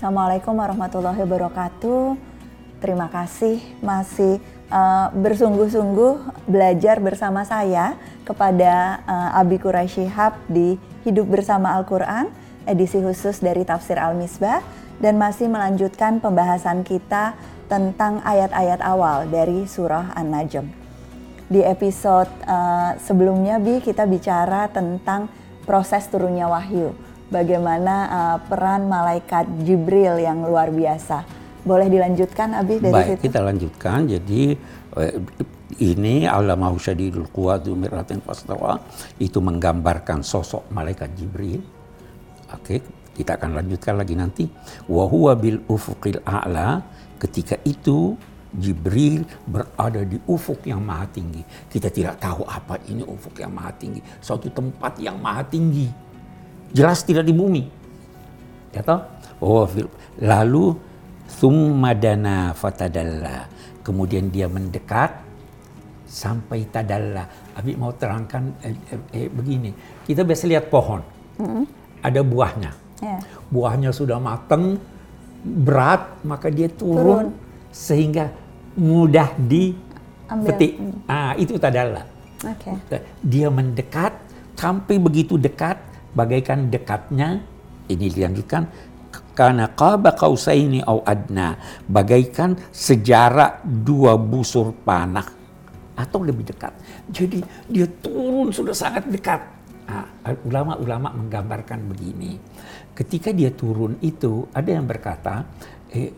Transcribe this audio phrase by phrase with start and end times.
[0.00, 2.16] Assalamualaikum warahmatullahi wabarakatuh.
[2.80, 4.40] Terima kasih masih
[4.72, 12.32] uh, bersungguh-sungguh belajar bersama saya kepada uh, Abi Quraisy Shihab di Hidup Bersama Al-Quran,
[12.64, 14.64] edisi khusus dari Tafsir Al-Misbah,
[15.04, 17.36] dan masih melanjutkan pembahasan kita
[17.68, 20.64] tentang ayat-ayat awal dari surah An-Najm.
[21.52, 25.28] Di episode uh, sebelumnya, Bi, kita bicara tentang
[25.68, 31.24] proses turunnya wahyu bagaimana uh, peran malaikat Jibril yang luar biasa.
[31.62, 33.22] Boleh dilanjutkan Abi dari Baik, situ?
[33.30, 34.08] kita lanjutkan.
[34.08, 34.56] Jadi
[34.96, 35.14] eh,
[35.84, 38.80] ini Alamahu Syadidul Quwatu Miratin Fastawa
[39.20, 41.60] itu menggambarkan sosok malaikat Jibril.
[42.56, 42.80] Oke,
[43.12, 44.44] kita akan lanjutkan lagi nanti.
[44.88, 46.80] Wa huwa bil ufuqil a'la
[47.20, 48.16] ketika itu
[48.50, 51.44] Jibril berada di ufuk yang maha tinggi.
[51.44, 54.00] Kita tidak tahu apa ini ufuk yang maha tinggi.
[54.18, 55.99] Suatu tempat yang maha tinggi
[56.70, 57.62] jelas tidak di bumi.
[58.70, 59.02] Ya toh?
[59.42, 59.66] Oh,
[60.20, 60.76] lalu
[61.26, 63.48] summadana fatadalla.
[63.80, 65.16] Kemudian dia mendekat
[66.10, 67.26] sampai tadalla.
[67.54, 69.70] Abi mau terangkan eh, eh, eh, begini.
[70.04, 71.00] Kita biasa lihat pohon.
[71.38, 71.64] Mm.
[72.02, 72.72] Ada buahnya.
[73.00, 73.20] Yeah.
[73.48, 74.76] Buahnya sudah matang,
[75.40, 77.26] berat, maka dia turun, turun.
[77.72, 78.28] sehingga
[78.76, 80.76] mudah dipetik.
[81.08, 82.04] Ah, itu tadalla.
[82.40, 82.76] Okay.
[83.24, 84.16] Dia mendekat
[84.56, 85.76] sampai begitu dekat
[86.14, 87.42] bagaikan dekatnya
[87.90, 88.62] ini dilanjutkan
[89.34, 95.26] karena qaba qausaini au adna bagaikan sejarak dua busur panah
[95.96, 96.72] atau lebih dekat.
[97.12, 99.40] Jadi dia turun sudah sangat dekat.
[100.46, 102.38] ulama-ulama menggambarkan begini.
[102.94, 105.42] Ketika dia turun itu ada yang berkata
[105.90, 106.14] eh,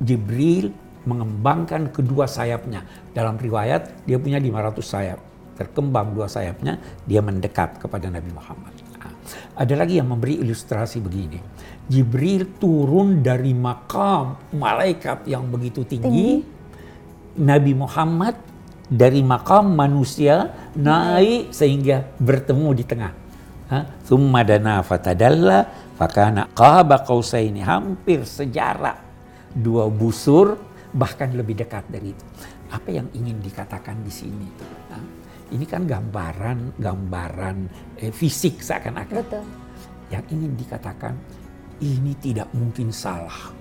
[0.00, 0.72] Jibril
[1.04, 2.80] mengembangkan kedua sayapnya.
[3.12, 8.74] Dalam riwayat dia punya 500 sayap terkembang dua sayapnya, dia mendekat kepada Nabi Muhammad.
[8.98, 9.12] Nah,
[9.54, 11.38] ada lagi yang memberi ilustrasi begini.
[11.84, 16.02] Jibril turun dari makam malaikat yang begitu tinggi.
[16.04, 16.30] tinggi.
[17.34, 18.38] Nabi Muhammad
[18.84, 23.12] dari makam manusia naik sehingga bertemu di tengah.
[24.06, 25.66] Thumma dana fatadalla
[25.98, 29.02] fakana qaba qausaini hampir sejarak
[29.50, 30.54] dua busur
[30.94, 32.24] bahkan lebih dekat dari itu.
[32.70, 34.46] Apa yang ingin dikatakan di sini?
[35.54, 37.56] Ini kan gambaran gambaran
[38.02, 39.22] eh, fisik seakan-akan.
[39.22, 39.44] Betul.
[40.10, 41.14] Yang ingin dikatakan
[41.78, 43.54] ini tidak mungkin salah.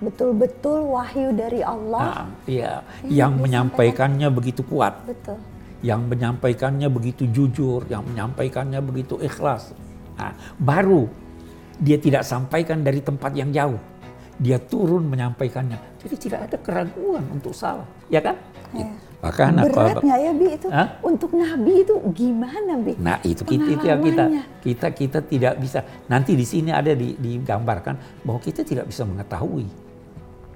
[0.00, 2.00] Betul-betul wahyu dari Allah.
[2.00, 5.04] Nah, iya, yang menyampaikannya begitu kuat.
[5.04, 5.36] Betul.
[5.84, 9.74] Yang menyampaikannya begitu jujur, yang menyampaikannya begitu ikhlas.
[10.16, 11.10] Nah, baru
[11.82, 13.78] dia tidak sampaikan dari tempat yang jauh.
[14.38, 15.98] Dia turun menyampaikannya.
[15.98, 18.38] Jadi tidak ada keraguan untuk salah, ya kan?
[18.70, 18.86] Ya.
[19.18, 20.68] Maka Berat nggak ya Bi itu?
[20.70, 20.88] Hah?
[21.02, 22.94] Untuk Nabi itu gimana Bi?
[23.02, 24.24] Nah itu kita, itu yang kita
[24.62, 25.82] kita kita tidak bisa.
[26.06, 29.66] Nanti di sini ada di, digambarkan bahwa kita tidak bisa mengetahui.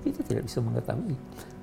[0.07, 1.15] Kita tidak bisa mengetahui.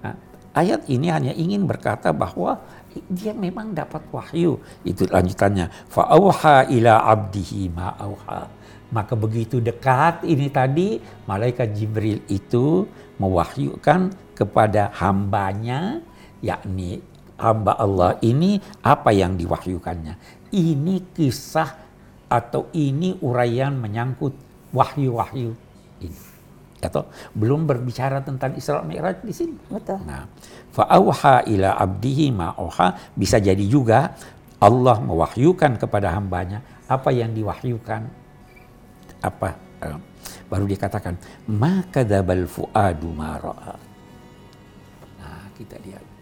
[0.03, 0.15] Nah,
[0.59, 2.59] ayat ini hanya ingin berkata bahwa
[3.07, 4.59] dia memang dapat wahyu.
[4.83, 5.71] Itu lanjutannya.
[5.87, 8.41] Fa'auha ila abdihi ma'auha.
[8.89, 10.99] Maka begitu dekat ini tadi
[11.29, 12.89] malaikat Jibril itu
[13.21, 16.01] mewahyukan kepada hambanya
[16.39, 17.03] yakni
[17.39, 20.15] hamba Allah ini apa yang diwahyukannya.
[20.51, 21.69] Ini kisah
[22.29, 24.35] atau ini uraian menyangkut
[24.75, 25.55] wahyu-wahyu
[26.03, 26.21] ini.
[26.79, 29.55] Atau belum berbicara tentang Isra Mi'raj di sini.
[29.67, 29.99] Betul.
[30.07, 30.27] Nah,
[30.71, 34.15] fa'auha ila abdihi ma'auha bisa jadi juga
[34.59, 38.01] Allah mewahyukan kepada hambanya apa yang diwahyukan
[39.19, 39.49] apa
[39.83, 39.99] uh,
[40.47, 41.15] baru dikatakan
[41.47, 43.39] maka dabal fuadu ma
[45.19, 46.18] Nah, kita lihat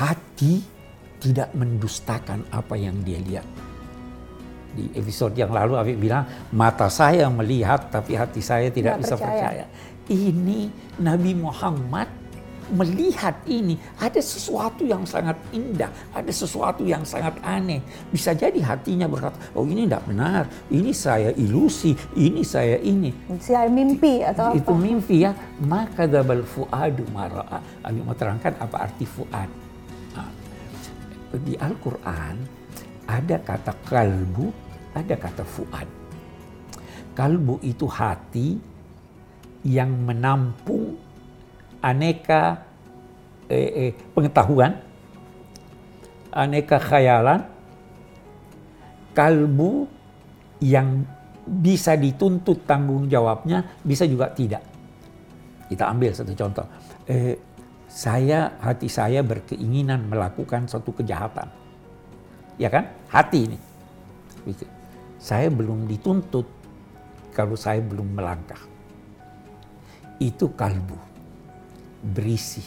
[0.00, 0.64] hati
[1.20, 3.44] tidak mendustakan apa yang dia lihat.
[4.72, 6.24] Di episode yang lalu Afif bilang,
[6.56, 9.36] mata saya melihat tapi hati saya tidak, tidak bisa percaya.
[9.36, 9.64] percaya.
[10.10, 10.60] Ini
[11.04, 12.08] Nabi Muhammad
[12.70, 17.82] melihat ini ada sesuatu yang sangat indah, ada sesuatu yang sangat aneh.
[18.08, 23.10] Bisa jadi hatinya berkata, oh ini tidak benar, ini saya ilusi, ini saya ini.
[23.42, 24.80] Saya mimpi atau Itu apa?
[24.80, 25.34] mimpi ya.
[25.66, 27.58] Maka dabal fuadu mara'a.
[27.82, 29.69] Abi mau terangkan apa arti fuad
[31.38, 32.36] di Al-Quran
[33.06, 34.50] ada kata kalbu,
[34.94, 35.88] ada kata fuad.
[37.14, 38.54] Kalbu itu hati
[39.66, 40.94] yang menampung
[41.82, 42.62] aneka
[43.50, 44.78] eh, eh, pengetahuan,
[46.30, 47.42] aneka khayalan,
[49.10, 49.90] kalbu
[50.62, 51.02] yang
[51.50, 54.62] bisa dituntut tanggung jawabnya, bisa juga tidak.
[55.66, 56.66] Kita ambil satu contoh.
[57.10, 57.34] Eh,
[57.90, 61.50] saya hati saya berkeinginan melakukan suatu kejahatan.
[62.54, 62.86] Ya kan?
[63.10, 63.58] Hati ini.
[65.20, 66.48] saya belum dituntut
[67.34, 68.62] kalau saya belum melangkah.
[70.16, 70.96] Itu kalbu,
[72.14, 72.64] berisi.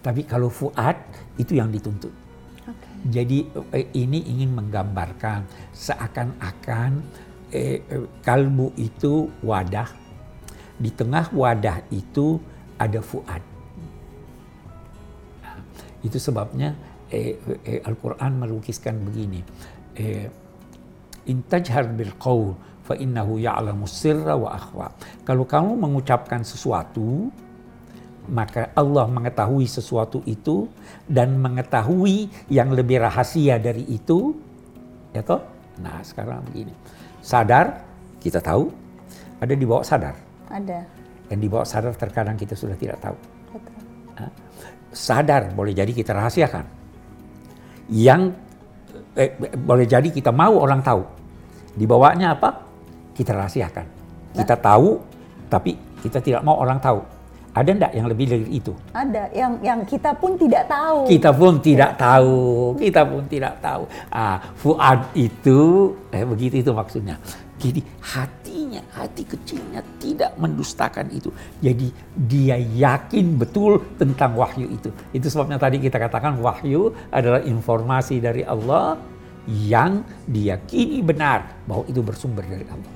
[0.00, 0.96] Tapi kalau fuad
[1.36, 2.14] itu yang dituntut.
[2.62, 3.20] Okay.
[3.20, 3.38] Jadi
[3.74, 5.44] eh, ini ingin menggambarkan
[5.76, 7.04] seakan-akan
[7.52, 9.92] eh, eh, kalbu itu wadah,
[10.78, 12.40] di tengah wadah itu
[12.78, 13.42] ada fuad.
[16.00, 16.74] Itu sebabnya
[17.10, 17.34] eh,
[17.66, 19.42] eh, Al-Quran melukiskan begini.
[19.98, 20.30] Eh,
[21.26, 22.54] intajhar bil qaul
[22.86, 24.94] fa innahu ya'lamu sirra wa akhwa.
[25.26, 27.28] Kalau kamu mengucapkan sesuatu,
[28.30, 30.68] maka Allah mengetahui sesuatu itu
[31.04, 34.36] dan mengetahui yang lebih rahasia dari itu.
[35.12, 35.42] Ya toh?
[35.80, 36.72] Nah, sekarang begini.
[37.24, 37.82] Sadar,
[38.22, 38.70] kita tahu,
[39.40, 40.16] ada di bawah sadar.
[40.48, 40.97] Ada.
[41.28, 43.16] Dan di bawah sadar terkadang kita sudah tidak tahu.
[43.52, 44.32] Betul.
[44.88, 46.64] Sadar boleh jadi kita rahasiakan.
[47.92, 48.32] Yang
[49.14, 51.04] eh, boleh jadi kita mau orang tahu.
[51.76, 52.64] Di bawahnya apa?
[53.12, 53.86] Kita rahasiakan.
[54.32, 54.98] Kita tahu,
[55.52, 57.00] tapi kita tidak mau orang tahu.
[57.58, 58.70] Ada enggak yang lebih dari itu?
[58.94, 61.10] Ada yang yang kita pun tidak tahu.
[61.10, 62.38] Kita pun tidak tahu,
[62.78, 63.82] kita pun tidak tahu.
[64.14, 67.18] Ah, fuad itu, eh begitu itu maksudnya.
[67.58, 67.82] Jadi
[68.78, 71.30] hatinya, hati kecilnya tidak mendustakan itu.
[71.58, 74.90] Jadi dia yakin betul tentang wahyu itu.
[75.10, 78.98] Itu sebabnya tadi kita katakan wahyu adalah informasi dari Allah
[79.48, 82.90] yang diyakini benar bahwa itu bersumber dari Allah.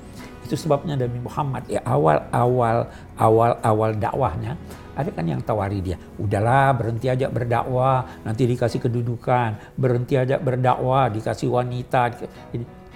[0.45, 4.59] Itu sebabnya Nabi Muhammad ya awal-awal awal-awal dakwahnya
[4.93, 11.09] ada kan yang tawari dia, udahlah berhenti aja berdakwah, nanti dikasih kedudukan, berhenti aja berdakwah,
[11.09, 12.13] dikasih wanita.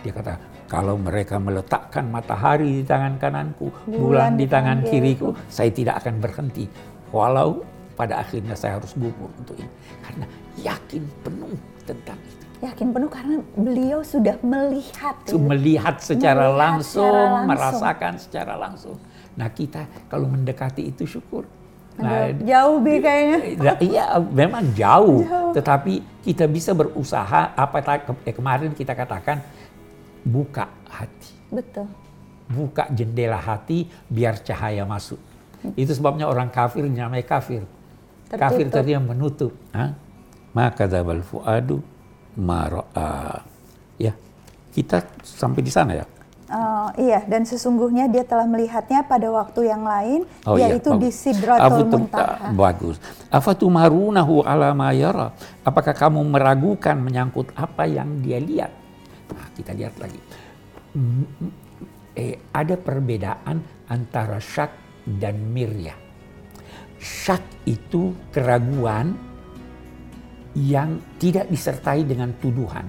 [0.04, 0.36] Dia kata,
[0.66, 6.18] kalau mereka meletakkan matahari di tangan kananku, bulan, bulan di tangan kiriku, saya tidak akan
[6.18, 6.66] berhenti.
[7.14, 7.62] Walau
[7.94, 9.70] pada akhirnya saya harus gugur untuk ini.
[10.02, 10.26] Karena
[10.60, 11.54] yakin penuh
[11.86, 12.44] tentang itu.
[12.66, 15.14] Yakin penuh karena beliau sudah melihat.
[15.30, 18.96] Melihat secara melihat langsung, secara langsung, merasakan secara langsung.
[19.38, 21.46] Nah kita kalau mendekati itu syukur.
[21.96, 23.72] Nah, jauh bi kayaknya.
[23.80, 25.52] Iya, memang jauh, jauh.
[25.56, 27.80] Tetapi kita bisa berusaha apa
[28.28, 29.40] eh, kemarin kita katakan
[30.26, 31.30] buka hati.
[31.54, 31.86] Betul.
[32.50, 35.18] Buka jendela hati biar cahaya masuk.
[35.78, 37.62] Itu sebabnya orang kafir namanya kafir.
[38.26, 38.42] Tertutup.
[38.42, 39.54] Kafir tadi yang menutup.
[40.50, 41.78] Maka dabal fuadu
[42.34, 43.46] mara'a.
[43.96, 44.12] Ya,
[44.74, 46.06] kita sampai di sana ya.
[46.46, 51.00] Uh, iya, dan sesungguhnya dia telah melihatnya pada waktu yang lain, oh, iya, yaitu iya,
[51.02, 52.54] di Sidratul Muntaha.
[52.54, 53.02] Bagus.
[53.34, 55.34] Afatumarunahu ala ma yara.
[55.66, 58.70] Apakah kamu meragukan menyangkut apa yang dia lihat?
[59.32, 60.20] Nah, kita lihat lagi.
[62.16, 64.72] Eh, ada perbedaan antara syak
[65.04, 65.92] dan mirya.
[66.96, 69.12] Syak itu keraguan
[70.56, 72.88] yang tidak disertai dengan tuduhan.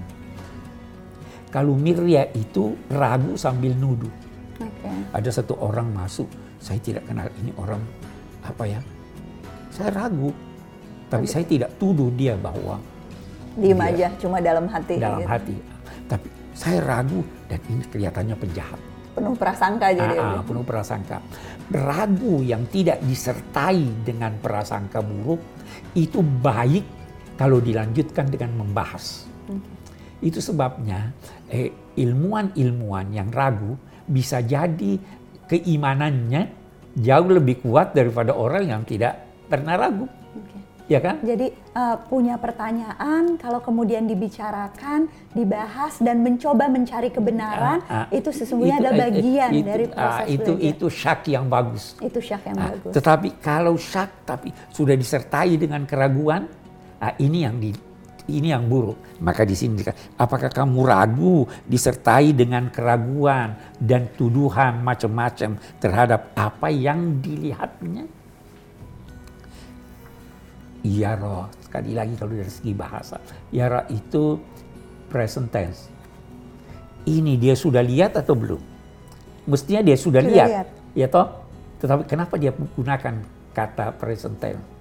[1.52, 4.12] Kalau mirya itu ragu sambil nuduh.
[4.58, 4.96] Okay.
[5.12, 6.26] Ada satu orang masuk,
[6.58, 7.80] saya tidak kenal ini orang
[8.42, 8.80] apa ya.
[9.68, 10.32] Saya ragu,
[11.12, 11.32] tapi okay.
[11.32, 12.80] saya tidak tuduh dia bahwa
[13.54, 14.96] diem aja, cuma dalam hati.
[14.96, 15.30] Dalam gitu.
[15.30, 15.56] hati.
[16.08, 18.80] Tapi saya ragu dan ini kelihatannya penjahat.
[19.14, 20.16] Penuh prasangka jadi.
[20.18, 21.18] Ah, ah, penuh prasangka.
[21.74, 25.42] Ragu yang tidak disertai dengan prasangka buruk
[25.94, 26.86] itu baik
[27.38, 29.26] kalau dilanjutkan dengan membahas.
[29.46, 30.30] Okay.
[30.30, 31.14] Itu sebabnya
[31.50, 34.98] eh, ilmuwan-ilmuwan yang ragu bisa jadi
[35.46, 36.42] keimanannya
[36.98, 40.06] jauh lebih kuat daripada orang yang tidak pernah ragu.
[40.88, 41.20] Ya kan?
[41.20, 48.32] Jadi uh, punya pertanyaan, kalau kemudian dibicarakan, dibahas dan mencoba mencari kebenaran, uh, uh, itu
[48.32, 50.70] sesungguhnya itu, ada bagian itu, dari proses uh, itu belajar.
[50.72, 51.84] itu syak yang bagus.
[52.00, 52.92] Itu syak yang uh, bagus.
[52.96, 56.48] Tetapi kalau syak tapi sudah disertai dengan keraguan,
[57.04, 57.70] ah, ini yang di
[58.32, 59.20] ini yang buruk.
[59.20, 59.84] Maka di sini
[60.16, 68.17] apakah kamu ragu disertai dengan keraguan dan tuduhan macam-macam terhadap apa yang dilihatnya?
[70.86, 73.18] Yara, sekali lagi kalau dari segi bahasa,
[73.50, 74.38] yara itu
[75.10, 75.90] present tense.
[77.08, 78.62] Ini dia sudah lihat atau belum?
[79.48, 81.26] Mestinya dia sudah, sudah lihat, lihat, ya toh.
[81.82, 83.14] Tetapi kenapa dia menggunakan
[83.56, 84.78] kata present tense?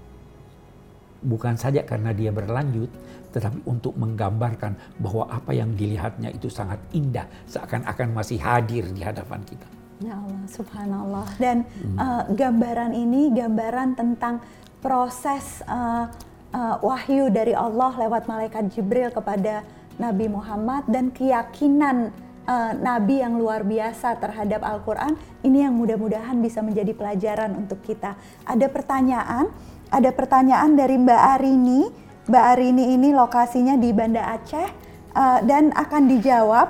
[1.23, 2.89] bukan saja karena dia berlanjut,
[3.33, 9.41] tetapi untuk menggambarkan bahwa apa yang dilihatnya itu sangat indah, seakan-akan masih hadir di hadapan
[9.45, 9.67] kita.
[9.97, 11.27] Ya Allah, subhanallah.
[11.41, 11.97] Dan hmm.
[11.97, 14.45] uh, gambaran ini gambaran tentang
[14.79, 16.07] proses uh,
[16.53, 19.65] uh, wahyu dari Allah lewat malaikat Jibril kepada
[19.97, 22.13] Nabi Muhammad dan keyakinan
[22.45, 25.17] uh, Nabi yang luar biasa terhadap Al-Quran.
[25.41, 28.15] Ini yang mudah-mudahan bisa menjadi pelajaran untuk kita.
[28.45, 29.49] Ada pertanyaan
[29.87, 31.81] ada pertanyaan dari Mbak Arini.
[32.27, 34.67] Mbak Arini ini lokasinya di Banda Aceh
[35.15, 36.67] uh, dan akan dijawab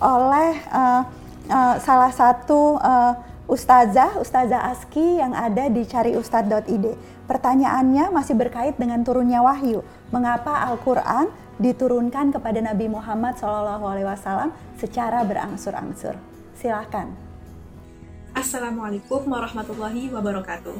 [0.00, 1.02] oleh uh,
[1.48, 3.16] uh, salah satu uh,
[3.48, 6.86] ustazah, ustazah Aski yang ada di cariustad.id.
[7.30, 9.86] Pertanyaannya masih berkait dengan turunnya wahyu.
[10.10, 11.30] Mengapa Al-Quran
[11.62, 16.18] diturunkan kepada Nabi Muhammad SAW secara berangsur-angsur?
[16.58, 17.06] Silahkan.
[18.34, 20.74] Assalamualaikum warahmatullahi wabarakatuh.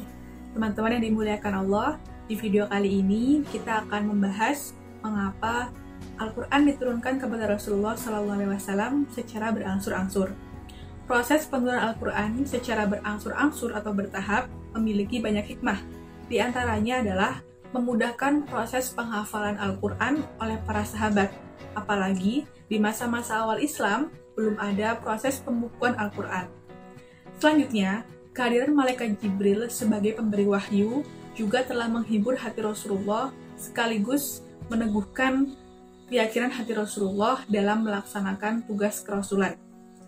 [0.51, 1.95] Teman-teman yang dimuliakan Allah,
[2.27, 5.71] di video kali ini kita akan membahas mengapa
[6.19, 10.35] Al-Quran diturunkan kepada Rasulullah SAW secara berangsur-angsur.
[11.07, 16.00] Proses penurunan Al-Quran secara berangsur-angsur atau bertahap memiliki banyak hikmah.
[16.31, 17.43] Di antaranya adalah
[17.75, 21.27] memudahkan proses penghafalan Al-Quran oleh para sahabat.
[21.75, 24.07] Apalagi di masa-masa awal Islam
[24.39, 26.47] belum ada proses pembukuan Al-Quran.
[27.35, 31.03] Selanjutnya, kehadiran malaikat Jibril sebagai pemberi wahyu
[31.35, 34.39] juga telah menghibur hati Rasulullah sekaligus
[34.71, 35.51] meneguhkan
[36.07, 39.59] keyakinan hati Rasulullah dalam melaksanakan tugas kerasulan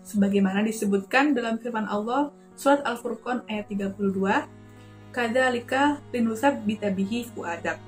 [0.04, 4.20] sebagaimana disebutkan dalam firman Allah surat Al-Furqan ayat 32
[5.14, 7.78] kadzalika linusab bitabihi fuadab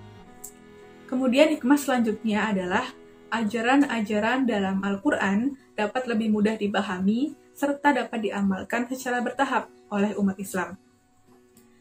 [1.07, 2.87] Kemudian hikmah selanjutnya adalah
[3.31, 10.75] ajaran-ajaran dalam Al-Quran dapat lebih mudah dipahami serta dapat diamalkan secara bertahap oleh umat Islam.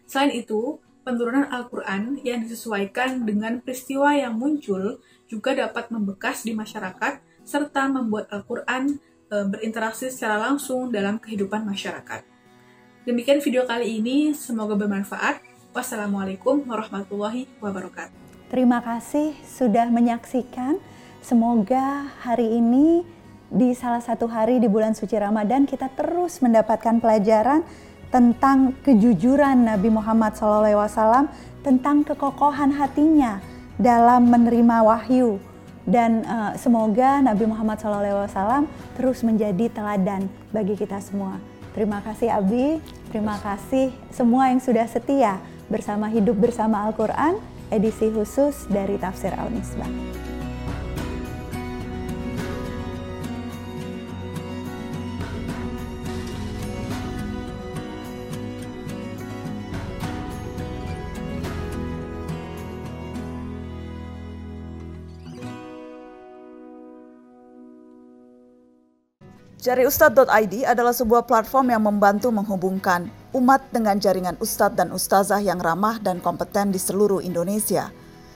[0.06, 7.18] Selain itu, penurunan Al-Quran yang disesuaikan dengan peristiwa yang muncul juga dapat membekas di masyarakat
[7.42, 12.35] serta membuat Al-Quran E, berinteraksi secara langsung dalam kehidupan masyarakat.
[13.06, 15.38] Demikian video kali ini, semoga bermanfaat.
[15.78, 18.10] Wassalamualaikum warahmatullahi wabarakatuh.
[18.50, 20.82] Terima kasih sudah menyaksikan.
[21.22, 23.06] Semoga hari ini
[23.54, 27.62] di salah satu hari di bulan suci Ramadan kita terus mendapatkan pelajaran
[28.10, 31.30] tentang kejujuran Nabi Muhammad SAW,
[31.62, 33.38] tentang kekokohan hatinya
[33.78, 35.38] dalam menerima wahyu,
[35.86, 38.66] dan uh, semoga Nabi Muhammad SAW
[38.98, 41.38] terus menjadi teladan bagi kita semua.
[41.75, 42.79] Terima kasih Abi,
[43.12, 47.36] terima kasih semua yang sudah setia bersama hidup bersama Al-Quran,
[47.67, 50.14] edisi khusus dari Tafsir Al-Misbah.
[69.65, 75.98] Jariustad.id adalah sebuah platform yang membantu menghubungkan umat dengan jaringan ustadz dan ustazah yang ramah
[75.98, 77.89] dan kompeten di seluruh Indonesia.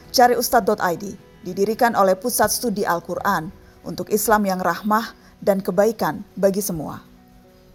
[0.10, 1.06] Jariustad.id
[1.46, 3.54] didirikan oleh Pusat Studi Al-Quran
[3.86, 7.09] untuk Islam yang rahmah dan kebaikan bagi semua.